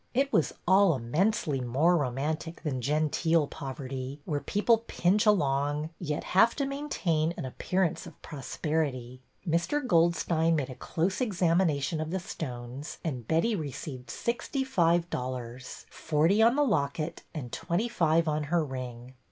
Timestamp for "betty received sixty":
13.27-14.63